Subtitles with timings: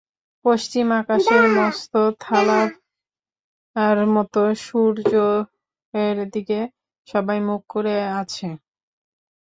[0.45, 1.93] পশ্চিম আকাশের মস্ত
[2.23, 6.59] থালার মতো সূর্যের দিকে
[7.07, 8.47] সবাই মুখ করে আছে।